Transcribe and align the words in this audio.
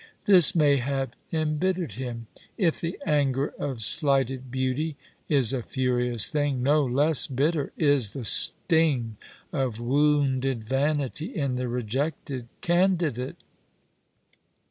This 0.25 0.55
may 0.55 0.77
have 0.77 1.11
embittered 1.31 1.91
him. 1.93 2.25
If 2.57 2.81
the 2.81 2.97
anger 3.05 3.53
of 3.59 3.83
slighted 3.83 4.49
beauty 4.49 4.95
is 5.29 5.53
a 5.53 5.61
furious 5.61 6.27
thing, 6.31 6.63
no 6.63 6.83
less 6.83 7.27
bitter 7.27 7.71
is 7.77 8.13
the 8.13 8.25
sting 8.25 9.17
of 9.53 9.79
wounded 9.79 10.63
vanity 10.63 11.27
in 11.35 11.53
the 11.53 11.67
rejected 11.67 12.47
candidate. 12.61 13.37